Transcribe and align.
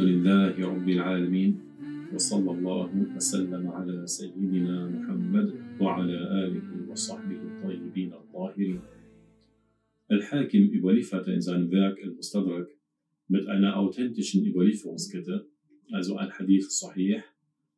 الحمد 0.00 0.16
لله 0.16 0.54
رب 0.72 0.88
العالمين 0.88 1.52
وصلى 2.14 2.50
الله 2.56 2.90
وسلم 3.16 3.68
على 3.68 4.06
سيدنا 4.06 4.88
محمد 4.96 5.48
وعلى 5.80 6.18
آله 6.44 6.68
وصحبه 6.88 7.40
الطيبين 7.50 8.12
الطاهرين. 8.12 8.80
Al-Hakim 10.08 10.72
überlieferte 10.72 11.32
in 11.32 11.42
seinem 11.42 11.70
Werk 11.70 11.98
Al-Mustadrak 12.02 12.68
mit 13.28 13.46
einer 13.46 13.76
authentischen 13.76 14.46
Überlieferungskette, 14.46 15.46
also 15.92 16.16
ein 16.16 16.30
Hadith 16.32 16.70
Sahih, 16.70 17.20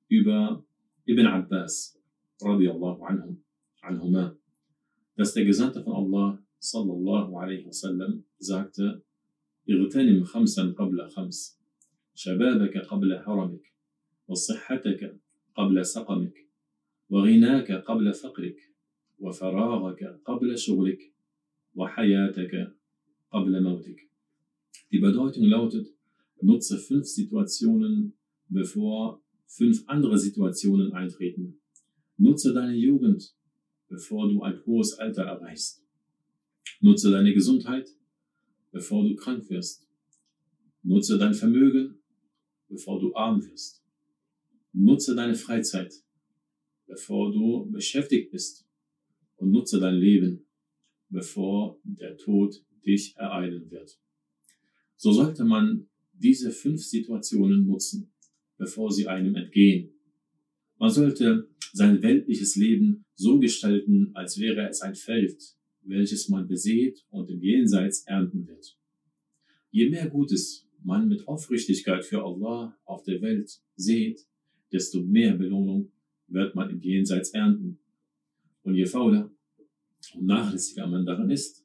über 0.09 0.63
Ibn 1.07 1.27
Abbas, 1.27 1.99
radiallahu 2.41 3.03
anhum, 3.03 3.43
anhuma, 3.81 4.37
dass 5.17 5.35
der 5.35 5.45
Gesandte 5.45 5.83
von 5.83 5.95
Allah, 5.95 6.39
sallallahu 6.61 7.35
alaihi 7.37 7.67
wasallam, 7.67 8.23
sagte, 8.39 9.03
اغتنم 9.69 10.25
خمسا 10.25 10.75
قبل 10.79 11.09
خمس 11.09 11.62
شبابك 12.16 12.78
قبل 12.78 13.14
هرمك 13.14 13.74
وصحتك 14.28 15.20
قبل 15.56 15.86
سقمك 15.86 16.48
وغناك 17.10 17.72
قبل 17.72 18.14
فقرك 18.14 18.58
وفراغك 19.20 20.04
قبل 20.26 20.58
شغلك 20.58 21.14
وحياتك 21.76 22.74
قبل 23.32 23.64
موتك 23.64 24.08
Die 24.92 25.00
Bedeutung 25.00 25.44
lautet, 25.44 25.88
nutze 26.42 26.78
fünf 26.78 27.06
Situationen, 27.06 28.14
bevor 28.48 29.22
fünf 29.46 29.84
andere 29.88 30.18
Situationen 30.18 30.94
eintreten. 30.94 31.60
Nutze 32.18 32.54
deine 32.54 32.76
Jugend, 32.76 33.36
bevor 33.90 34.30
du 34.30 34.42
ein 34.44 34.60
hohes 34.66 34.94
Alter 34.94 35.24
erreichst. 35.24 35.84
Nutze 36.80 37.12
deine 37.12 37.34
Gesundheit, 37.34 37.90
bevor 38.72 39.04
du 39.04 39.16
krank 39.16 39.50
wirst. 39.50 39.88
Nutze 40.84 41.18
dein 41.18 41.34
Vermögen, 41.34 42.00
bevor 42.73 42.99
du 42.99 43.15
arm 43.15 43.45
wirst. 43.45 43.85
Nutze 44.73 45.15
deine 45.15 45.35
Freizeit, 45.35 45.93
bevor 46.87 47.31
du 47.31 47.71
beschäftigt 47.71 48.31
bist. 48.31 48.67
Und 49.37 49.51
nutze 49.51 49.79
dein 49.81 49.97
Leben, 49.97 50.47
bevor 51.09 51.79
der 51.85 52.17
Tod 52.17 52.65
dich 52.87 53.15
ereilen 53.17 53.71
wird. 53.71 53.99
So 54.97 55.13
sollte 55.13 55.45
man 55.45 55.89
diese 56.13 56.51
fünf 56.51 56.83
Situationen 56.85 57.67
nutzen, 57.67 58.13
bevor 58.57 58.93
sie 58.93 59.09
einem 59.09 59.35
entgehen. 59.35 59.91
Man 60.79 60.91
sollte 60.91 61.49
sein 61.73 62.03
weltliches 62.03 62.55
Leben 62.57 63.05
so 63.15 63.39
gestalten, 63.39 64.11
als 64.15 64.39
wäre 64.39 64.69
es 64.69 64.81
ein 64.81 64.95
Feld, 64.95 65.43
welches 65.83 66.29
man 66.29 66.47
besät 66.47 67.05
und 67.11 67.29
im 67.31 67.43
Jenseits 67.43 68.05
ernten 68.07 68.47
wird. 68.47 68.79
Je 69.71 69.91
mehr 69.91 70.09
Gutes 70.09 70.62
man 70.85 71.09
mit 71.09 71.27
Aufrichtigkeit 71.29 72.05
für 72.05 72.25
Allah 72.25 72.77
auf 72.85 73.03
der 73.05 73.21
Welt 73.23 73.61
seht, 73.77 74.27
desto 74.73 75.03
mehr 75.03 75.35
Belohnung 75.35 75.93
wird 76.29 76.55
man 76.55 76.71
im 76.71 76.81
Jenseits 76.81 77.31
ernten. 77.31 77.79
Und 78.63 78.75
je 78.75 78.87
fauler 78.87 79.31
und 80.15 80.27
nachlässiger 80.27 80.87
man 80.87 81.05
daran 81.05 81.31
ist, 81.31 81.65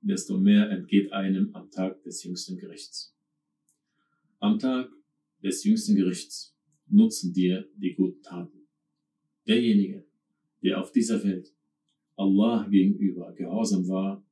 desto 0.00 0.38
mehr 0.38 0.70
entgeht 0.70 1.12
einem 1.12 1.54
am 1.54 1.70
Tag 1.70 2.02
des 2.02 2.22
jüngsten 2.24 2.56
Gerichts. 2.56 3.14
Am 4.38 4.58
Tag 4.58 4.90
des 5.42 5.64
jüngsten 5.64 5.96
Gerichts 5.96 6.54
nutzen 6.88 7.32
dir 7.32 7.68
die 7.76 7.94
guten 7.94 8.22
Taten. 8.22 8.66
Derjenige, 9.46 10.04
der 10.62 10.80
auf 10.80 10.92
dieser 10.92 11.22
Welt 11.24 11.52
Allah 12.16 12.66
gegenüber 12.68 13.32
gehorsam 13.32 13.88
war, 13.88 14.24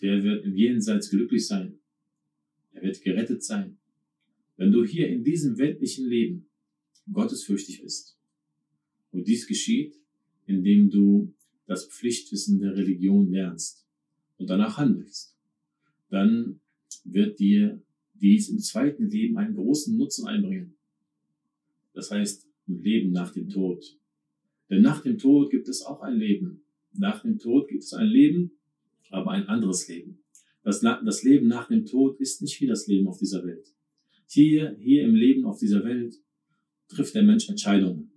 der 0.00 0.22
wird 0.22 0.44
im 0.44 0.54
Jenseits 0.54 1.10
glücklich 1.10 1.46
sein. 1.46 1.79
Er 2.72 2.82
wird 2.82 3.02
gerettet 3.02 3.42
sein. 3.42 3.78
Wenn 4.56 4.72
du 4.72 4.84
hier 4.84 5.08
in 5.08 5.24
diesem 5.24 5.58
weltlichen 5.58 6.08
Leben 6.08 6.50
gottesfürchtig 7.12 7.82
bist. 7.82 8.16
Und 9.12 9.26
dies 9.26 9.46
geschieht, 9.46 9.96
indem 10.46 10.90
du 10.90 11.34
das 11.66 11.86
Pflichtwissen 11.86 12.60
der 12.60 12.76
Religion 12.76 13.30
lernst 13.30 13.86
und 14.38 14.50
danach 14.50 14.76
handelst, 14.76 15.36
dann 16.08 16.60
wird 17.04 17.38
dir 17.38 17.82
dies 18.14 18.48
im 18.48 18.58
zweiten 18.58 19.08
Leben 19.08 19.38
einen 19.38 19.54
großen 19.54 19.96
Nutzen 19.96 20.26
einbringen. 20.26 20.74
Das 21.94 22.10
heißt, 22.10 22.46
im 22.66 22.80
Leben 22.80 23.12
nach 23.12 23.32
dem 23.32 23.48
Tod. 23.48 23.98
Denn 24.68 24.82
nach 24.82 25.02
dem 25.02 25.18
Tod 25.18 25.50
gibt 25.50 25.68
es 25.68 25.82
auch 25.82 26.02
ein 26.02 26.16
Leben. 26.16 26.62
Nach 26.92 27.22
dem 27.22 27.38
Tod 27.38 27.68
gibt 27.68 27.82
es 27.82 27.92
ein 27.92 28.06
Leben, 28.06 28.52
aber 29.10 29.32
ein 29.32 29.48
anderes 29.48 29.88
Leben. 29.88 30.19
Das, 30.62 30.80
das 30.80 31.22
Leben 31.22 31.48
nach 31.48 31.68
dem 31.68 31.86
Tod 31.86 32.20
ist 32.20 32.42
nicht 32.42 32.60
wie 32.60 32.66
das 32.66 32.86
Leben 32.86 33.08
auf 33.08 33.18
dieser 33.18 33.44
Welt. 33.44 33.66
Hier, 34.26 34.76
hier 34.78 35.04
im 35.04 35.14
Leben 35.14 35.44
auf 35.44 35.58
dieser 35.58 35.84
Welt 35.84 36.14
trifft 36.88 37.14
der 37.14 37.22
Mensch 37.22 37.48
Entscheidungen. 37.48 38.12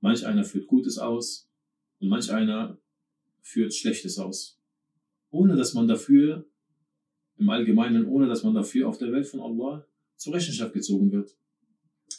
Manch 0.00 0.26
einer 0.26 0.44
führt 0.44 0.66
Gutes 0.66 0.98
aus 0.98 1.48
und 1.98 2.08
manch 2.08 2.32
einer 2.32 2.80
führt 3.42 3.74
Schlechtes 3.74 4.18
aus. 4.18 4.58
Ohne 5.30 5.56
dass 5.56 5.74
man 5.74 5.86
dafür, 5.86 6.46
im 7.36 7.48
Allgemeinen, 7.48 8.06
ohne 8.06 8.26
dass 8.26 8.42
man 8.42 8.54
dafür 8.54 8.88
auf 8.88 8.98
der 8.98 9.12
Welt 9.12 9.26
von 9.26 9.40
Allah 9.40 9.86
zur 10.16 10.34
Rechenschaft 10.34 10.74
gezogen 10.74 11.10
wird. 11.10 11.36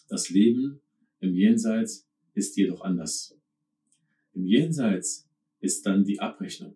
Das 0.10 0.30
Leben 0.30 0.82
im 1.20 1.36
Jenseits 1.36 2.08
ist 2.34 2.58
jedoch 2.58 2.82
anders. 2.82 3.38
Im 4.34 4.46
Jenseits 4.46 5.30
ist 5.60 5.86
dann 5.86 6.04
die 6.04 6.20
Abrechnung 6.20 6.76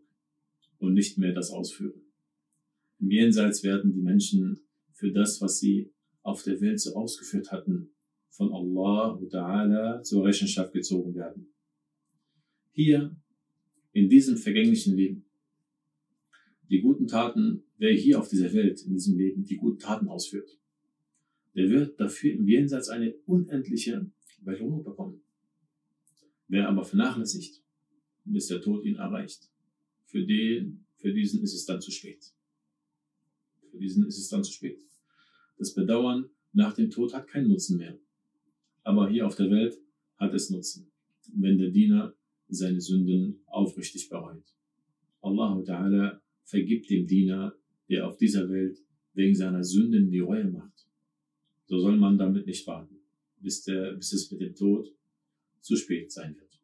und 0.78 0.94
nicht 0.94 1.18
mehr 1.18 1.34
das 1.34 1.50
Ausführen. 1.50 2.05
Im 3.00 3.12
Jenseits 3.12 3.64
werden 3.64 3.94
die 3.94 4.02
Menschen 4.02 4.62
für 4.94 5.12
das, 5.12 5.42
was 5.42 5.60
sie 5.60 5.92
auf 6.22 6.44
der 6.44 6.60
Welt 6.62 6.80
so 6.80 6.96
ausgeführt 6.96 7.52
hatten, 7.52 7.92
von 8.30 8.52
Allah 8.52 9.20
Ta'ala 9.30 10.02
zur 10.02 10.26
Rechenschaft 10.26 10.74
gezogen 10.74 11.16
werden. 11.16 11.54
Hier, 12.72 13.16
in 13.94 14.10
diesem 14.10 14.38
vergänglichen 14.38 14.96
Leben, 14.96 15.26
die 16.70 16.82
guten 16.82 17.08
Taten, 17.08 17.64
wer 17.78 17.94
hier 17.94 18.20
auf 18.20 18.28
dieser 18.28 18.52
Welt, 18.54 18.82
in 18.82 18.94
diesem 18.94 19.18
Leben, 19.18 19.46
die 19.46 19.56
guten 19.56 19.80
Taten 19.80 20.08
ausführt, 20.08 20.60
der 21.56 21.70
wird 21.70 22.00
dafür 22.00 22.34
im 22.34 22.48
Jenseits 22.48 22.90
eine 22.90 23.14
unendliche 23.26 24.12
Belohnung 24.42 24.84
bekommen. 24.84 25.22
Wer 26.48 26.68
aber 26.68 26.84
vernachlässigt, 26.84 27.64
bis 28.26 28.48
der 28.48 28.62
Tod 28.62 28.84
ihn 28.84 28.96
erreicht, 28.96 29.50
für 30.06 30.26
den, 30.26 30.86
für 30.98 31.14
diesen 31.14 31.42
ist 31.42 31.54
es 31.54 31.66
dann 31.66 31.82
zu 31.82 31.92
spät. 31.92 32.35
Diesen 33.78 34.06
ist 34.08 34.18
es 34.18 34.30
dann 34.30 34.44
zu 34.44 34.52
spät. 34.52 34.80
Das 35.58 35.74
Bedauern 35.74 36.30
nach 36.54 36.74
dem 36.74 36.90
Tod 36.90 37.14
hat 37.14 37.28
keinen 37.28 37.50
Nutzen 37.50 37.78
mehr. 37.78 37.98
Aber 38.84 39.10
hier 39.10 39.26
auf 39.26 39.36
der 39.36 39.50
Welt 39.50 39.78
hat 40.18 40.34
es 40.34 40.50
Nutzen, 40.50 40.92
wenn 41.34 41.58
der 41.58 41.70
Diener 41.70 42.14
seine 42.48 42.82
Sünden 42.82 43.42
aufrichtig 43.48 44.10
bereut. 44.10 44.44
Allah 45.22 45.58
Ta'ala 45.62 46.20
vergibt 46.44 46.90
dem 46.90 47.08
Diener, 47.08 47.56
der 47.90 48.08
auf 48.08 48.18
dieser 48.18 48.50
Welt 48.50 48.78
wegen 49.14 49.36
seiner 49.36 49.64
Sünden 49.64 50.10
die 50.10 50.20
Reue 50.20 50.46
macht. 50.46 50.88
So 51.66 51.80
soll 51.80 51.98
man 51.98 52.18
damit 52.18 52.46
nicht 52.46 52.68
warten, 52.68 53.00
bis, 53.40 53.64
der, 53.64 53.94
bis 53.94 54.14
es 54.14 54.30
mit 54.32 54.42
dem 54.42 54.56
Tod 54.56 54.94
zu 55.62 55.76
spät 55.76 56.12
sein 56.12 56.36
wird. 56.36 56.60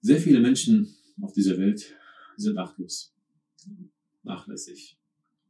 Sehr 0.00 0.20
viele 0.20 0.40
Menschen 0.40 0.94
auf 1.22 1.32
dieser 1.32 1.56
Welt 1.56 1.94
sind 2.36 2.58
achtlos, 2.58 3.14
nachlässig. 4.22 4.98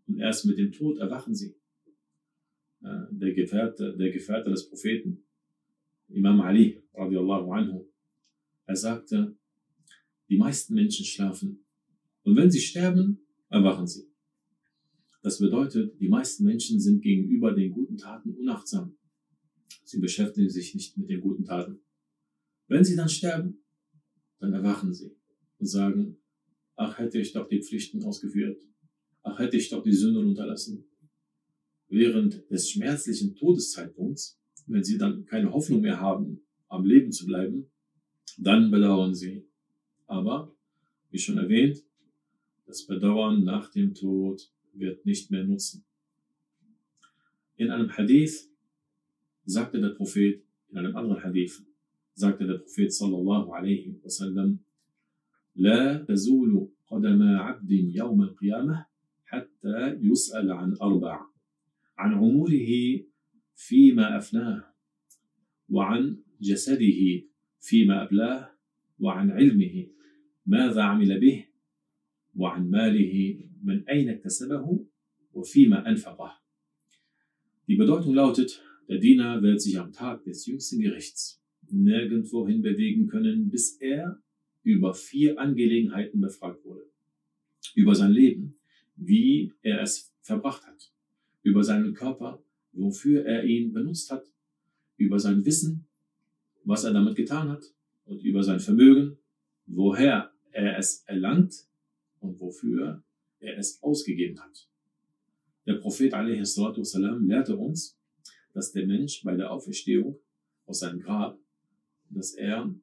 Und 0.06 0.19
erst 0.19 0.44
mit 0.47 0.59
dem 0.59 0.72
Tod 0.72 0.98
erwachen 0.98 1.34
sie. 1.34 1.56
Der 2.81 3.32
Gefährte, 3.32 3.97
der 3.97 4.10
Gefährte 4.10 4.50
des 4.50 4.69
Propheten, 4.69 5.25
Imam 6.09 6.41
Ali, 6.42 6.83
radiallahu 6.92 7.51
anhu, 7.53 7.89
er 8.66 8.77
sagte, 8.77 9.36
die 10.28 10.36
meisten 10.36 10.74
Menschen 10.74 11.06
schlafen. 11.06 11.65
Und 12.22 12.36
wenn 12.36 12.51
sie 12.51 12.60
sterben, 12.60 13.21
erwachen 13.48 13.86
sie. 13.86 14.09
Das 15.22 15.39
bedeutet, 15.39 15.98
die 16.01 16.09
meisten 16.09 16.45
Menschen 16.45 16.80
sind 16.80 17.01
gegenüber 17.01 17.53
den 17.53 17.71
guten 17.72 17.97
Taten 17.97 18.34
unachtsam. 18.34 18.97
Sie 19.84 19.98
beschäftigen 19.98 20.51
sich 20.51 20.74
nicht 20.74 20.98
mit 20.98 21.09
den 21.09 21.21
guten 21.21 21.45
Taten. 21.45 21.80
Wenn 22.68 22.84
sie 22.84 22.97
dann 22.97 23.09
sterben, 23.09 23.62
dann 24.39 24.53
erwachen 24.53 24.92
sie 24.92 25.16
und 25.59 25.66
sagen, 25.66 26.18
ach 26.77 26.98
hätte 26.98 27.18
ich 27.18 27.33
doch 27.33 27.48
die 27.48 27.62
Pflichten 27.62 28.03
ausgeführt, 28.04 28.62
ach 29.23 29.40
hätte 29.40 29.58
ich 29.58 29.70
doch 29.70 29.84
die 29.84 29.93
Sünden 29.93 30.26
unterlassen. 30.26 30.85
Während 31.87 32.49
des 32.49 32.70
schmerzlichen 32.70 33.35
Todeszeitpunkts, 33.35 34.40
wenn 34.67 34.84
sie 34.84 34.97
dann 34.97 35.26
keine 35.26 35.52
Hoffnung 35.52 35.81
mehr 35.81 35.99
haben, 35.99 36.41
am 36.67 36.85
Leben 36.85 37.11
zu 37.11 37.26
bleiben, 37.26 37.66
dann 38.37 38.70
bedauern 38.70 39.16
sie. 39.16 39.46
Aber, 40.05 40.53
wie 41.09 41.17
schon 41.17 41.37
erwähnt, 41.37 41.84
das 42.66 42.85
Bedauern 42.85 43.43
nach 43.43 43.72
dem 43.72 43.93
Tod 43.96 44.52
wird 44.73 45.05
nicht 45.05 45.31
mehr 45.31 45.43
nutzen. 45.43 45.84
In 47.55 47.72
einem 47.72 47.90
Hadith 47.90 48.49
sagte 49.46 49.81
der 49.81 49.90
Prophet, 49.90 50.43
in 50.70 50.78
einem 50.78 50.96
anderen 50.96 51.23
Hadith, 51.23 51.64
sagte 52.14 52.46
der 52.46 52.59
Prophet 52.59 52.93
sallallahu 52.93 53.52
alaihi 53.52 53.99
wasallam, 54.03 54.59
لا 55.55 56.05
تزول 56.08 56.70
قدم 56.87 57.22
عبد 57.22 57.72
يوم 57.72 58.22
القيامة 58.23 58.85
حتى 59.64 59.97
يسأل 60.02 60.52
عن 60.52 60.76
أربع 60.81 61.26
عن 61.97 62.14
عمره 62.14 62.70
فيما 63.55 64.17
أفناه 64.17 64.73
وعن 65.70 66.17
جسده 66.41 67.23
فيما 67.59 68.03
أبلاه 68.03 68.52
وعن 68.99 69.31
علمه 69.31 69.87
ماذا 70.46 70.81
عمل 70.81 71.20
به 71.20 71.46
وعن 72.35 72.70
ماله 72.70 73.46
من 73.64 73.90
أين 73.90 74.09
اكتسبه 74.09 74.85
وفيما 75.34 75.90
أنفقه. 75.90 76.40
Die 77.67 77.76
Bedeutung 77.76 78.16
lautet, 78.16 78.61
der 78.90 78.97
Diener 78.97 79.41
wird 79.43 79.61
sich 79.61 79.79
am 79.79 79.93
Tag 79.93 80.23
des 80.23 80.47
jüngsten 80.47 80.81
Gerichts 80.81 81.41
nirgendwohin 81.72 82.61
bewegen 82.61 83.08
können, 83.08 83.49
bis 83.49 83.78
er 83.79 84.22
über 84.64 84.93
vier 84.93 85.40
Angelegenheiten 85.40 86.20
befragt 86.20 86.66
wurde. 86.66 86.90
Über 87.76 87.93
sein 87.93 88.11
Leben, 88.11 88.59
wie 88.96 89.53
er 89.61 89.81
es 89.81 90.14
verbracht 90.22 90.66
hat, 90.66 90.91
über 91.41 91.64
seinen 91.64 91.93
Körper, 91.93 92.43
wofür 92.73 93.26
er 93.26 93.43
ihn 93.43 93.73
benutzt 93.73 94.11
hat, 94.11 94.26
über 94.97 95.20
sein 95.20 95.46
Wissen, 95.46 95.87
was 96.64 96.84
er 96.84 96.93
damit 96.93 97.16
getan 97.16 97.49
hat 97.49 97.64
und 98.05 98.23
über 98.23 98.43
sein 98.43 98.59
Vermögen, 98.59 99.17
woher 99.66 100.31
er 100.52 100.78
es 100.78 101.03
erlangt 101.05 101.67
und 102.20 102.40
wofür 102.40 103.03
er 103.40 103.58
es 103.58 103.81
ausgegeben 103.81 104.40
hat. 104.40 104.67
Der 105.66 105.76
Prophet 105.76 106.11
والسلام, 106.11 107.28
lehrte 107.28 107.55
uns, 107.55 107.97
dass 108.53 108.72
der 108.72 108.85
Mensch 108.85 109.23
bei 109.23 109.35
der 109.35 109.52
Auferstehung 109.52 110.20
aus 110.66 110.79
seinem 110.79 110.99
Grab, 110.99 111.40
dass 112.09 112.34
er 112.34 112.73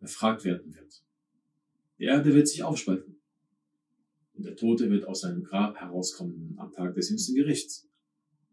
befragt 0.00 0.44
werden 0.44 0.74
wird. 0.74 1.02
Die 1.98 2.04
Erde 2.04 2.34
wird 2.34 2.48
sich 2.48 2.62
aufspalten 2.62 3.15
und 4.37 4.45
der 4.45 4.55
Tote 4.55 4.89
wird 4.89 5.05
aus 5.05 5.21
seinem 5.21 5.43
Grab 5.43 5.77
herauskommen 5.77 6.53
am 6.57 6.71
Tag 6.71 6.93
des 6.93 7.09
jüngsten 7.09 7.35
Gerichts. 7.35 7.89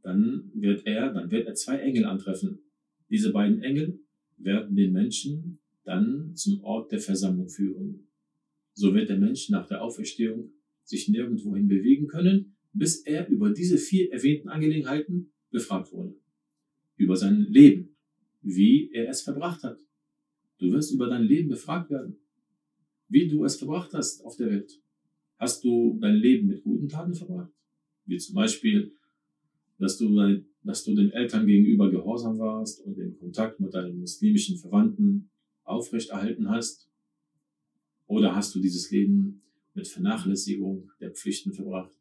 Dann 0.03 0.51
wird 0.55 0.87
er, 0.87 1.13
dann 1.13 1.31
wird 1.31 1.47
er 1.47 1.55
zwei 1.55 1.79
Engel 1.79 2.07
antreffen. 2.07 2.61
Diese 3.11 3.33
beiden 3.33 3.63
Engel 3.63 4.01
werden 4.39 4.77
den 4.77 4.93
Menschen 4.93 5.59
dann 5.85 6.35
zum 6.35 6.63
Ort 6.65 6.91
der 6.91 7.01
Versammlung 7.01 7.49
führen. 7.49 8.09
So 8.73 8.95
wird 8.95 9.11
der 9.11 9.19
Mensch 9.19 9.51
nach 9.51 9.67
der 9.69 9.83
Auferstehung 9.83 10.53
sich 10.83 11.09
nirgendwohin 11.09 11.69
bewegen 11.69 12.07
können, 12.07 12.57
bis 12.73 13.03
er 13.07 13.29
über 13.29 13.51
diese 13.51 13.79
vier 13.79 14.11
erwähnten 14.11 14.49
Angelegenheiten 14.49 15.33
befragt 15.51 15.93
wurde. 15.93 16.17
Über 16.97 17.17
sein 17.17 17.47
Leben, 17.49 17.97
wie 18.43 18.91
er 18.93 19.09
es 19.09 19.23
verbracht 19.23 19.63
hat. 19.63 19.79
Du 20.59 20.73
wirst 20.73 20.93
über 20.93 21.09
dein 21.09 21.23
Leben 21.23 21.49
befragt 21.49 21.91
werden, 21.91 22.17
wie 23.09 23.29
du 23.29 23.45
es 23.45 23.57
verbracht 23.57 23.93
hast 23.93 24.25
auf 24.25 24.37
der 24.37 24.51
Welt. 24.51 24.81
Hast 25.44 25.62
du 25.62 25.99
dein 26.00 26.14
Leben 26.14 26.49
mit 26.49 26.62
guten 26.62 26.88
Taten 26.88 27.14
verbracht? 27.14 27.52
Wie 28.06 28.17
zum 28.17 28.35
Beispiel, 28.35 28.94
dass 29.79 29.99
du, 29.99 30.43
dass 30.62 30.85
du 30.85 30.94
den 30.94 31.11
Eltern 31.11 31.46
gegenüber 31.46 31.91
gehorsam 31.91 32.38
warst 32.38 32.81
und 32.81 32.96
den 32.96 33.14
Kontakt 33.19 33.61
mit 33.61 33.75
deinen 33.75 33.99
muslimischen 33.99 34.56
Verwandten 34.56 35.29
aufrechterhalten 35.64 36.49
hast? 36.49 36.88
Oder 38.06 38.35
hast 38.35 38.55
du 38.55 38.58
dieses 38.58 38.91
Leben 38.91 39.43
mit 39.75 39.87
Vernachlässigung 39.87 40.91
der 40.99 41.11
Pflichten 41.11 41.52
verbracht, 41.52 41.93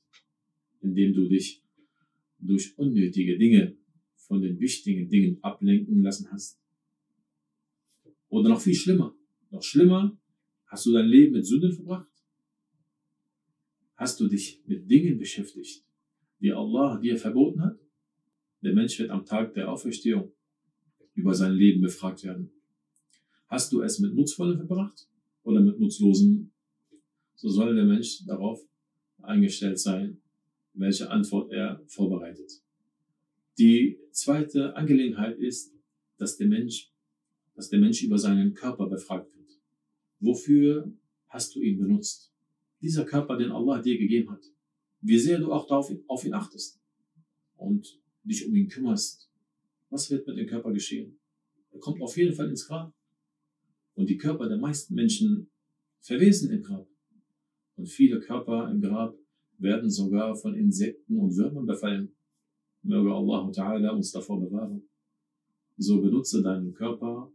indem 0.79 1.13
du 1.13 1.27
dich 1.27 1.61
durch 2.39 2.77
unnötige 2.77 3.37
Dinge 3.37 3.75
von 4.15 4.41
den 4.41 4.57
wichtigen 4.61 5.09
Dingen 5.09 5.43
ablenken 5.43 6.01
lassen 6.01 6.31
hast? 6.31 6.61
Oder 8.29 8.47
noch 8.47 8.61
viel 8.61 8.73
schlimmer, 8.73 9.13
noch 9.51 9.63
schlimmer, 9.63 10.17
hast 10.67 10.85
du 10.85 10.93
dein 10.93 11.07
Leben 11.07 11.33
mit 11.33 11.45
Sünden 11.45 11.73
verbracht? 11.73 12.12
Hast 13.95 14.19
du 14.19 14.27
dich 14.27 14.61
mit 14.65 14.89
Dingen 14.89 15.17
beschäftigt, 15.17 15.83
die 16.39 16.51
Allah 16.51 16.99
dir 16.99 17.17
verboten 17.17 17.61
hat? 17.61 17.79
Der 18.61 18.73
Mensch 18.73 18.97
wird 18.99 19.09
am 19.11 19.25
Tag 19.25 19.53
der 19.53 19.69
Auferstehung 19.71 20.31
über 21.13 21.33
sein 21.33 21.53
Leben 21.53 21.81
befragt 21.81 22.23
werden. 22.23 22.51
Hast 23.47 23.71
du 23.71 23.81
es 23.81 23.99
mit 23.99 24.15
Nutzvollem 24.15 24.57
verbracht 24.57 25.07
oder 25.43 25.61
mit 25.61 25.79
Nutzlosem? 25.79 26.51
So 27.35 27.49
soll 27.49 27.75
der 27.75 27.85
Mensch 27.85 28.25
darauf 28.25 28.59
eingestellt 29.21 29.79
sein, 29.79 30.21
welche 30.73 31.09
Antwort 31.09 31.51
er 31.51 31.83
vorbereitet. 31.87 32.63
Die 33.59 33.99
zweite 34.11 34.75
Angelegenheit 34.75 35.37
ist, 35.37 35.71
dass 36.17 36.37
der 36.37 36.47
Mensch, 36.47 36.91
dass 37.53 37.69
der 37.69 37.79
Mensch 37.79 38.01
über 38.01 38.17
seinen 38.17 38.53
Körper 38.53 38.87
befragt 38.87 39.35
wird. 39.35 39.59
Wofür 40.19 40.91
hast 41.27 41.55
du 41.55 41.61
ihn 41.61 41.77
benutzt? 41.77 42.32
Dieser 42.83 43.05
Körper, 43.05 43.37
den 43.37 43.51
Allah 43.51 43.81
dir 43.81 43.97
gegeben 43.97 44.29
hat. 44.29 44.43
Wie 45.01 45.17
sehr 45.17 45.39
du 45.39 45.51
auch 45.51 45.65
darauf, 45.67 45.91
auf 46.07 46.25
ihn 46.25 46.33
achtest 46.33 46.79
und 47.55 47.99
dich 48.23 48.45
um 48.45 48.53
ihn 48.53 48.67
kümmerst. 48.67 49.29
Was 49.89 50.11
wird 50.11 50.27
mit 50.27 50.37
dem 50.37 50.47
Körper 50.47 50.71
geschehen? 50.71 51.17
Er 51.71 51.79
kommt 51.79 52.01
auf 52.01 52.17
jeden 52.17 52.35
Fall 52.35 52.49
ins 52.49 52.67
Grab. 52.67 52.93
Und 53.95 54.09
die 54.09 54.17
Körper 54.17 54.49
der 54.49 54.57
meisten 54.57 54.95
Menschen 54.95 55.49
verwesen 56.01 56.51
im 56.51 56.61
Grab. 56.61 56.87
Und 57.75 57.87
viele 57.87 58.19
Körper 58.19 58.69
im 58.69 58.81
Grab 58.81 59.15
werden 59.59 59.89
sogar 59.89 60.35
von 60.35 60.53
Insekten 60.53 61.17
und 61.17 61.35
Würmern 61.37 61.65
befallen. 61.65 62.13
Möge 62.81 63.13
Allah 63.13 63.49
Ta'ala 63.49 63.91
uns 63.91 64.11
davor 64.11 64.41
bewahren. 64.41 64.83
So 65.77 66.01
benutze 66.01 66.43
deinen 66.43 66.73
Körper 66.73 67.31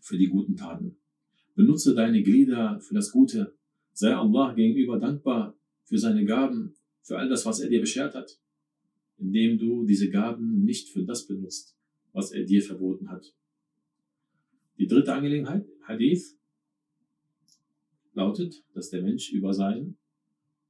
für 0.00 0.16
die 0.16 0.28
guten 0.28 0.56
Taten. 0.56 0.96
Benutze 1.54 1.94
deine 1.94 2.22
Glieder 2.22 2.80
für 2.80 2.94
das 2.94 3.10
Gute. 3.10 3.56
Sei 3.92 4.14
Allah 4.14 4.54
gegenüber 4.54 4.98
dankbar 4.98 5.56
für 5.84 5.98
seine 5.98 6.24
Gaben, 6.24 6.74
für 7.02 7.18
all 7.18 7.28
das, 7.28 7.44
was 7.44 7.60
er 7.60 7.68
dir 7.68 7.80
beschert 7.80 8.14
hat, 8.14 8.40
indem 9.18 9.58
du 9.58 9.84
diese 9.84 10.08
Gaben 10.08 10.64
nicht 10.64 10.88
für 10.88 11.04
das 11.04 11.26
benutzt, 11.26 11.76
was 12.12 12.32
er 12.32 12.44
dir 12.44 12.62
verboten 12.62 13.10
hat. 13.10 13.34
Die 14.78 14.86
dritte 14.86 15.12
Angelegenheit, 15.12 15.66
Hadith, 15.82 16.36
lautet, 18.14 18.64
dass 18.74 18.90
der 18.90 19.02
Mensch 19.02 19.32
über 19.32 19.52
sein 19.52 19.96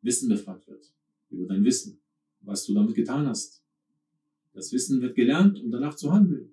Wissen 0.01 0.29
befragt 0.29 0.67
wird. 0.69 0.93
Über 1.31 1.47
dein 1.47 1.65
Wissen, 1.65 2.01
was 2.41 2.65
du 2.65 2.75
damit 2.75 2.95
getan 2.95 3.27
hast. 3.27 3.65
Das 4.53 4.73
Wissen 4.73 5.01
wird 5.01 5.15
gelernt, 5.15 5.61
um 5.63 5.71
danach 5.71 5.95
zu 5.95 6.13
handeln. 6.13 6.53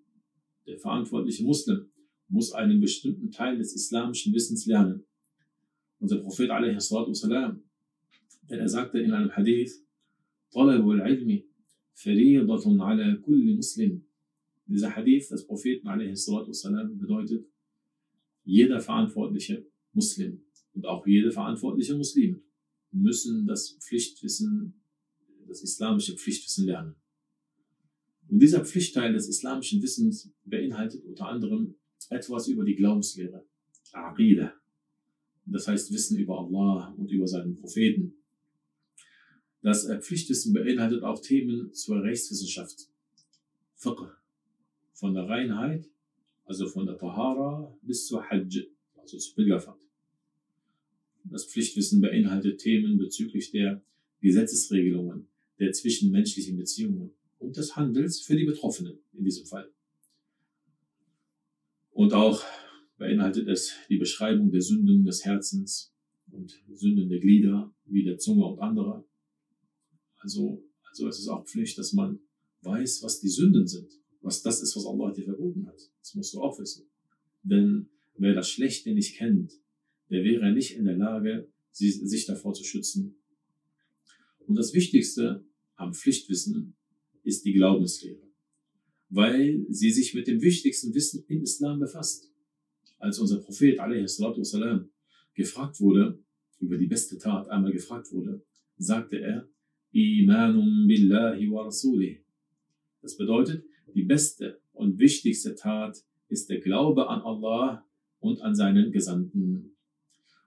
Der 0.65 0.77
verantwortliche 0.77 1.43
Muslim 1.43 1.89
muss 2.27 2.53
einen 2.53 2.79
bestimmten 2.79 3.31
Teil 3.31 3.57
des 3.57 3.73
islamischen 3.73 4.33
Wissens 4.33 4.65
lernen 4.65 5.03
Unser 5.98 6.18
Prophet 6.18 6.50
والسلام, 6.50 7.62
denn 8.50 8.60
er 8.60 8.68
sagte 8.68 8.98
in 8.98 9.12
einem 9.12 9.30
Hadith, 9.30 9.84
طلب 10.52 10.90
العلم 10.90 11.42
فريضة 11.94 12.84
على 12.84 13.22
كل 13.22 13.56
مسلم 13.56 14.02
dieser 14.66 14.94
Hadith 14.96 15.30
des 15.30 15.46
Propheten 15.46 15.88
والسلام, 15.88 16.98
bedeutet, 16.98 17.46
jeder 18.44 18.80
verantwortliche 18.80 19.66
Muslim 19.92 20.42
und 20.74 20.86
auch 20.86 21.06
jede 21.06 21.30
verantwortliche 21.30 21.94
Muslim 21.96 22.42
müssen 22.92 23.46
das 23.46 23.78
Pflichtwissen, 23.80 24.74
das 25.46 25.62
islamische 25.62 26.16
Pflichtwissen 26.16 26.66
lernen. 26.66 26.94
Und 28.28 28.40
dieser 28.40 28.64
Pflichtteil 28.64 29.12
des 29.12 29.28
islamischen 29.28 29.82
Wissens 29.82 30.32
beinhaltet 30.44 31.04
unter 31.04 31.28
anderem 31.28 31.74
etwas 32.10 32.48
über 32.48 32.64
die 32.64 32.74
Glaubenslehre, 32.74 33.44
Aqidah. 33.92 34.52
Das 35.51 35.67
heißt 35.67 35.91
Wissen 35.91 36.17
über 36.17 36.39
Allah 36.39 36.93
und 36.97 37.11
über 37.11 37.27
seinen 37.27 37.55
Propheten. 37.55 38.13
Das 39.61 39.87
Pflichtwissen 40.01 40.53
beinhaltet 40.53 41.03
auch 41.03 41.21
Themen 41.21 41.73
zur 41.73 42.01
Rechtswissenschaft, 42.01 42.87
Fiqh, 43.75 44.11
von 44.93 45.13
der 45.13 45.27
Reinheit, 45.27 45.89
also 46.45 46.67
von 46.67 46.85
der 46.85 46.97
Tahara 46.97 47.75
bis 47.81 48.05
zur 48.05 48.23
Hajj, 48.29 48.69
also 48.95 49.17
zur 49.17 49.35
Pilgerfahrt. 49.35 49.79
Das 51.25 51.45
Pflichtwissen 51.45 51.99
beinhaltet 51.99 52.59
Themen 52.59 52.97
bezüglich 52.97 53.51
der 53.51 53.81
Gesetzesregelungen, 54.21 55.27
der 55.59 55.73
zwischenmenschlichen 55.73 56.57
Beziehungen 56.57 57.11
und 57.39 57.57
des 57.57 57.75
Handels 57.75 58.21
für 58.21 58.35
die 58.35 58.45
Betroffenen 58.45 58.99
in 59.13 59.23
diesem 59.23 59.45
Fall. 59.45 59.69
Und 61.91 62.13
auch 62.13 62.43
beinhaltet 62.99 63.47
es 63.47 63.73
die 63.89 63.97
Beschreibung 63.97 64.51
der 64.51 64.61
Sünden 64.61 65.03
des 65.03 65.25
Herzens 65.25 65.91
und 66.29 66.63
Sünden 66.71 67.09
der 67.09 67.19
Glieder, 67.19 67.73
wie 67.85 68.03
der 68.03 68.19
Zunge 68.19 68.45
und 68.45 68.59
anderer. 68.59 69.03
Also, 70.17 70.63
also 70.83 71.07
es 71.07 71.17
ist 71.17 71.27
auch 71.27 71.45
Pflicht, 71.47 71.79
dass 71.79 71.93
man 71.93 72.19
weiß, 72.61 73.01
was 73.01 73.19
die 73.19 73.29
Sünden 73.29 73.65
sind 73.65 73.99
was 74.21 74.41
das 74.41 74.61
ist, 74.61 74.75
was 74.75 74.85
Allah 74.85 75.11
dir 75.11 75.23
verboten 75.23 75.67
hat. 75.67 75.79
Das 75.99 76.15
musst 76.15 76.33
du 76.33 76.41
auch 76.41 76.59
wissen. 76.59 76.89
Denn 77.43 77.89
wer 78.17 78.33
das 78.33 78.49
Schlechte 78.49 78.93
nicht 78.93 79.15
kennt, 79.15 79.53
der 80.09 80.23
wäre 80.23 80.51
nicht 80.51 80.75
in 80.75 80.85
der 80.85 80.97
Lage, 80.97 81.47
sich 81.71 82.25
davor 82.25 82.53
zu 82.53 82.63
schützen. 82.63 83.15
Und 84.39 84.55
das 84.55 84.73
Wichtigste 84.73 85.45
am 85.75 85.93
Pflichtwissen 85.93 86.75
ist 87.23 87.45
die 87.45 87.53
Glaubenslehre, 87.53 88.27
weil 89.09 89.65
sie 89.69 89.91
sich 89.91 90.13
mit 90.13 90.27
dem 90.27 90.41
wichtigsten 90.41 90.93
Wissen 90.93 91.23
im 91.27 91.43
Islam 91.43 91.79
befasst 91.79 92.28
Als 92.98 93.18
unser 93.18 93.40
Prophet 93.40 93.78
والسلام, 93.78 94.88
gefragt 95.34 95.80
wurde, 95.80 96.18
über 96.60 96.78
die 96.78 96.86
beste 96.86 97.18
Tat 97.18 97.48
einmal 97.48 97.72
gefragt 97.72 98.12
wurde, 98.12 98.42
sagte 98.78 99.18
er, 99.18 99.48
Imanum 99.92 100.86
billahi 100.86 101.50
wa 101.50 101.64
rasulih, 101.64 102.18
Das 103.02 103.16
bedeutet, 103.16 103.64
die 103.94 104.02
beste 104.02 104.60
und 104.72 104.98
wichtigste 104.98 105.54
Tat 105.54 106.02
ist 106.28 106.48
der 106.48 106.60
Glaube 106.60 107.08
an 107.08 107.20
Allah 107.20 107.84
und 108.18 108.40
an 108.40 108.54
seinen 108.54 108.90
Gesandten. 108.90 109.76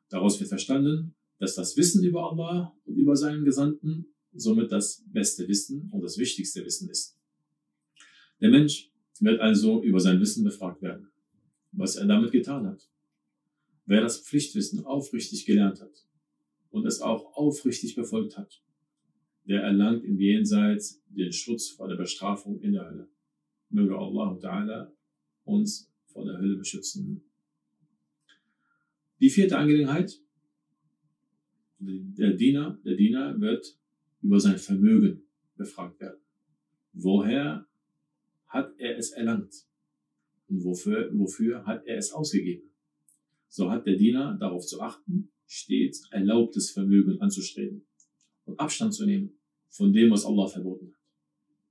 Daraus 0.10 0.40
wird 0.40 0.50
verstanden, 0.50 1.16
dass 1.40 1.56
das 1.56 1.78
Wissen 1.78 2.04
über 2.04 2.32
Allah 2.32 2.76
und 2.86 2.96
über 2.98 3.16
seinen 3.16 3.46
Gesandten 3.46 4.08
somit 4.34 4.72
das 4.72 5.04
beste 5.08 5.48
Wissen 5.48 5.90
und 5.92 6.02
das 6.02 6.18
wichtigste 6.18 6.66
Wissen 6.66 6.90
ist. 6.90 7.18
Der 8.42 8.50
Mensch 8.50 8.92
wird 9.20 9.40
also 9.40 9.82
über 9.84 10.00
sein 10.00 10.20
Wissen 10.20 10.44
befragt 10.44 10.82
werden, 10.82 11.10
was 11.73 11.97
er 11.97 12.07
damit 12.07 12.33
getan 12.33 12.67
hat. 12.67 12.89
Wer 13.87 14.01
das 14.01 14.21
Pflichtwissen 14.21 14.85
aufrichtig 14.85 15.45
gelernt 15.45 15.81
hat 15.81 16.07
und 16.71 16.87
es 16.87 17.01
auch 17.01 17.35
aufrichtig 17.35 17.97
befolgt 17.97 18.39
hat, 18.39 18.63
der 19.45 19.63
erlangt 19.63 20.05
im 20.05 20.19
Jenseits 20.19 21.03
den 21.09 21.33
Schutz 21.33 21.69
vor 21.69 21.89
der 21.89 21.97
Bestrafung 21.97 22.61
in 22.61 22.73
der 22.73 22.89
Hölle. 22.89 23.09
Möge 23.71 23.99
Allah 23.99 24.39
Ta'ala 24.39 24.93
uns 25.45 25.91
vor 26.07 26.25
der 26.25 26.39
Hölle 26.39 26.57
beschützen. 26.57 27.25
Die 29.21 29.31
vierte 29.31 29.57
Angelegenheit, 29.57 30.21
der 31.79 32.35
Diener, 32.35 32.79
der 32.85 32.95
Diener 32.95 33.41
wird 33.41 33.77
über 34.21 34.39
sein 34.39 34.59
Vermögen 34.59 35.23
befragt 35.57 36.01
werden. 36.01 36.21
Woher 36.93 37.67
hat 38.47 38.73
er 38.79 38.97
es 38.99 39.11
erlangt? 39.11 39.67
Und 40.53 40.65
wofür, 40.65 41.09
wofür 41.15 41.65
hat 41.65 41.87
er 41.87 41.97
es 41.97 42.13
ausgegeben? 42.13 42.71
So 43.49 43.71
hat 43.71 43.87
der 43.87 43.97
Diener 43.97 44.37
darauf 44.39 44.67
zu 44.67 44.83
achten, 44.83 45.31
stets 45.47 46.07
erlaubtes 46.11 46.71
Vermögen 46.71 47.19
anzustreben 47.23 47.87
und 48.45 48.61
Abstand 48.61 48.93
zu 48.93 49.07
nehmen 49.07 49.33
von 49.71 49.95
dem, 49.95 50.11
was 50.11 50.27
Allah 50.27 50.47
verboten 50.47 50.89
hat. 50.89 51.01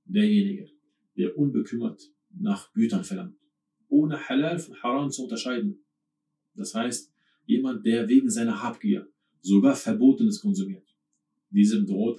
Derjenige, 0.04 0.68
der 1.16 1.38
unbekümmert 1.38 2.10
nach 2.30 2.72
Gütern 2.72 3.04
verlangt, 3.04 3.38
ohne 3.86 4.28
Halal 4.28 4.58
von 4.58 4.74
Haram 4.82 5.12
zu 5.12 5.22
unterscheiden. 5.22 5.84
Das 6.54 6.74
heißt, 6.74 7.12
jemand, 7.46 7.86
der 7.86 8.08
wegen 8.08 8.30
seiner 8.30 8.64
Habgier 8.64 9.08
sogar 9.42 9.76
Verbotenes 9.76 10.40
konsumiert. 10.40 10.88
Diesem 11.50 11.86
droht 11.86 12.18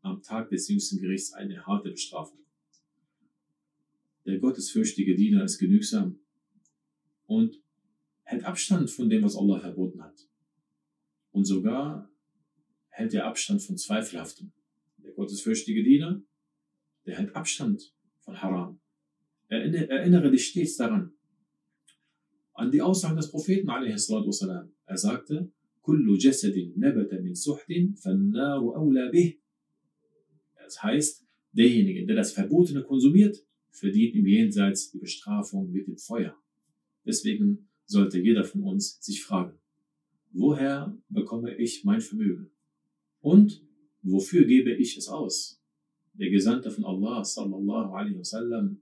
am 0.00 0.20
Tag 0.22 0.50
des 0.50 0.68
jüngsten 0.68 0.98
Gerichts 1.00 1.32
eine 1.34 1.64
harte 1.64 1.92
Bestrafung. 1.92 2.40
Der 4.29 4.39
gottesfürchtige 4.39 5.15
Diener 5.15 5.43
ist 5.43 5.59
genügsam 5.59 6.19
und 7.27 7.61
hält 8.23 8.43
Abstand 8.43 8.89
von 8.89 9.09
dem, 9.09 9.23
was 9.23 9.35
Allah 9.35 9.59
verboten 9.59 10.01
hat. 10.03 10.27
Und 11.31 11.45
sogar 11.45 12.09
hält 12.89 13.13
er 13.13 13.27
Abstand 13.27 13.61
von 13.61 13.77
Zweifelhaftem. 13.77 14.51
Der 14.97 15.11
gottesfürchtige 15.11 15.83
Diener, 15.83 16.21
der 17.05 17.17
hält 17.17 17.35
Abstand 17.35 17.93
von 18.21 18.41
Haram. 18.41 18.79
Erinnere, 19.47 19.89
erinnere 19.89 20.31
dich 20.31 20.47
stets 20.47 20.75
daran, 20.77 21.13
an 22.53 22.71
die 22.71 22.81
Aussagen 22.81 23.17
des 23.17 23.29
Propheten, 23.29 23.67
والسلام. 23.67 24.71
er 24.85 24.97
sagte, 24.97 25.51
كل 25.85 26.17
جسد 26.17 26.73
نبت 26.77 27.13
من 27.13 27.33
سحت 27.33 27.71
فالنار 28.03 28.75
أولى 28.75 29.11
به. 29.11 29.37
Das 30.63 30.81
heißt, 30.81 31.27
derjenige, 31.51 32.07
der 32.07 32.15
das 32.15 32.31
Verbotene 32.31 32.81
konsumiert, 32.81 33.37
verdient 33.71 34.15
im 34.15 34.25
Jenseits 34.25 34.91
die 34.91 34.99
Bestrafung 34.99 35.71
mit 35.71 35.87
dem 35.87 35.97
Feuer. 35.97 36.35
Deswegen 37.05 37.67
sollte 37.85 38.19
jeder 38.19 38.43
von 38.43 38.63
uns 38.63 38.97
sich 39.01 39.23
fragen, 39.23 39.57
woher 40.31 40.97
bekomme 41.09 41.55
ich 41.55 41.83
mein 41.83 42.01
Vermögen? 42.01 42.49
Und 43.21 43.63
wofür 44.01 44.45
gebe 44.45 44.73
ich 44.73 44.97
es 44.97 45.07
aus? 45.07 45.61
Der 46.13 46.29
Gesandte 46.29 46.71
von 46.71 46.85
Allah, 46.85 47.23
sallallahu 47.23 47.93
alaihi 47.93 48.17
wasallam, 48.17 48.81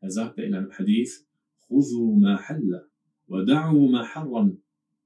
er 0.00 0.10
sagte 0.10 0.42
in 0.42 0.54
einem 0.54 0.70
Hadith, 0.70 1.26
خذوا 1.68 2.16
ما 2.16 2.36
حل 2.36 2.80
ودعوا 3.28 3.88
ما 3.90 4.04
حرم. 4.04 4.58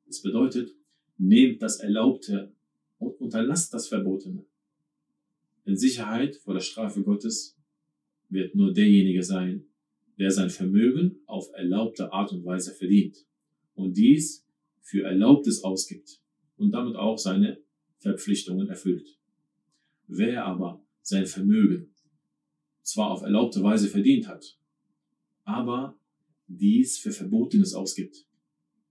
Das 0.06 0.23
bedeutet, 0.23 0.75
nehmt 1.18 1.62
das 1.62 1.80
Erlaubte 1.80 2.52
und 2.99 3.20
unterlasst 3.20 3.73
das 3.75 3.88
Verbotene. 3.88 4.44
In 5.64 5.76
Sicherheit 5.76 6.37
vor 6.37 6.54
der 6.54 6.61
Strafe 6.61 7.02
Gottes 7.02 7.51
wird 8.33 8.55
nur 8.55 8.73
derjenige 8.73 9.23
sein, 9.23 9.65
der 10.17 10.31
sein 10.31 10.49
Vermögen 10.49 11.21
auf 11.25 11.49
erlaubte 11.53 12.11
Art 12.11 12.31
und 12.31 12.45
Weise 12.45 12.73
verdient 12.73 13.17
und 13.75 13.97
dies 13.97 14.45
für 14.81 15.03
Erlaubtes 15.03 15.63
ausgibt 15.63 16.19
und 16.57 16.71
damit 16.71 16.95
auch 16.95 17.17
seine 17.17 17.61
Verpflichtungen 17.97 18.67
erfüllt. 18.69 19.17
Wer 20.07 20.45
aber 20.45 20.85
sein 21.01 21.25
Vermögen 21.25 21.93
zwar 22.81 23.11
auf 23.11 23.21
erlaubte 23.21 23.63
Weise 23.63 23.87
verdient 23.87 24.27
hat, 24.27 24.57
aber 25.43 25.97
dies 26.47 26.97
für 26.97 27.11
Verbotenes 27.11 27.73
ausgibt 27.73 28.27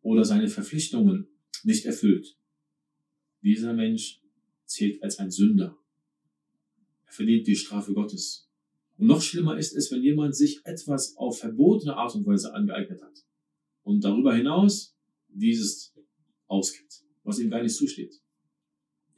oder 0.00 0.24
seine 0.24 0.48
Verpflichtungen 0.48 1.28
nicht 1.62 1.84
erfüllt, 1.84 2.36
dieser 3.42 3.74
Mensch 3.74 4.20
zählt 4.64 5.02
als 5.02 5.18
ein 5.18 5.30
Sünder. 5.30 5.76
Er 7.06 7.12
verdient 7.12 7.46
die 7.46 7.56
Strafe 7.56 7.92
Gottes. 7.92 8.48
Und 9.02 9.08
noch 9.08 9.20
schlimmer 9.20 9.58
ist 9.58 9.74
es, 9.74 9.90
wenn 9.90 10.00
jemand 10.00 10.36
sich 10.36 10.60
etwas 10.62 11.16
auf 11.16 11.40
verbotene 11.40 11.96
Art 11.96 12.14
und 12.14 12.24
Weise 12.24 12.54
angeeignet 12.54 13.02
hat 13.02 13.26
und 13.82 14.04
darüber 14.04 14.32
hinaus 14.32 14.96
dieses 15.26 15.92
ausgibt, 16.46 17.02
was 17.24 17.40
ihm 17.40 17.50
gar 17.50 17.64
nicht 17.64 17.74
zusteht. 17.74 18.14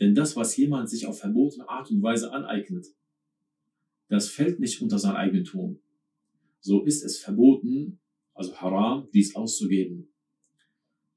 Denn 0.01 0.15
das, 0.15 0.37
was 0.37 0.57
jemand 0.57 0.89
sich 0.89 1.05
auf 1.05 1.19
verbotene 1.19 1.69
Art 1.69 1.91
und 1.91 2.01
Weise 2.01 2.33
aneignet, 2.33 2.87
das 4.09 4.31
fällt 4.31 4.59
nicht 4.59 4.81
unter 4.81 4.99
sein 4.99 5.17
Eigentum. 5.17 5.79
So 6.61 6.83
ist 6.83 7.05
es 7.05 7.19
verboten, 7.19 8.01
also 8.33 8.57
haram, 8.57 9.11
dies 9.13 9.37
auszugeben. 9.37 10.09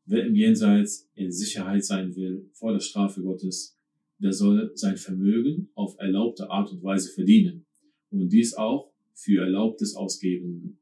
Wer 0.04 0.26
im 0.26 0.36
Jenseits 0.36 1.10
in 1.14 1.32
Sicherheit 1.32 1.86
sein 1.86 2.18
will 2.18 2.50
vor 2.52 2.74
der 2.74 2.82
Strafe 2.82 3.22
Gottes, 3.22 3.78
der 4.20 4.34
soll 4.34 4.74
sein 4.76 4.98
Vermögen 4.98 5.70
auf 5.74 5.96
erlaubte 6.00 6.50
Art 6.50 6.74
und 6.74 6.84
Weise 6.84 7.14
verdienen 7.14 7.64
und 8.12 8.30
dies 8.30 8.56
auch 8.56 8.92
für 9.14 9.42
Erlaubtes 9.42 9.96
ausgeben. 9.96 10.78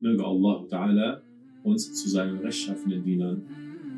Möge 0.00 0.24
Allah 0.24 0.64
Ta'ala 0.68 1.22
uns 1.62 1.92
zu 1.94 2.08
seinen 2.08 2.38
rechtschaffenen 2.38 3.02
Dienern 3.02 3.42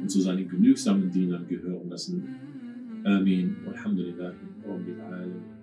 und 0.01 0.11
zu 0.11 0.21
seinen 0.21 0.49
genügsamen 0.49 1.11
Dienern 1.11 1.47
gehören 1.49 1.89
lassen. 1.89 2.25
Amin. 3.05 3.57
Walhamdulillahi 3.65 4.35
Rabbil 4.65 5.01
Alamin. 5.01 5.57